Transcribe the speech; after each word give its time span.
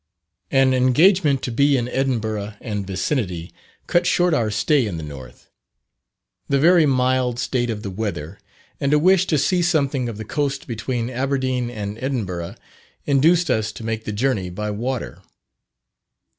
An 0.49 0.73
engagement 0.73 1.43
to 1.43 1.51
be 1.51 1.77
in 1.77 1.87
Edinburgh 1.87 2.55
and 2.59 2.87
vicinity, 2.87 3.53
cut 3.85 4.07
short 4.07 4.33
our 4.33 4.49
stay 4.49 4.87
in 4.87 4.97
the 4.97 5.03
north. 5.03 5.51
The 6.49 6.57
very 6.57 6.87
mild 6.87 7.37
state 7.37 7.69
of 7.69 7.83
the 7.83 7.91
weather, 7.91 8.39
and 8.79 8.93
a 8.93 8.97
wish 8.97 9.27
to 9.27 9.37
see 9.37 9.61
something 9.61 10.09
of 10.09 10.17
the 10.17 10.25
coast 10.25 10.65
between 10.65 11.11
Aberdeen 11.11 11.69
and 11.69 11.99
Edinburgh, 12.03 12.55
induced 13.05 13.51
us 13.51 13.71
to 13.73 13.83
make 13.85 14.05
the 14.05 14.11
journey 14.11 14.49
by 14.49 14.71
water. 14.71 15.21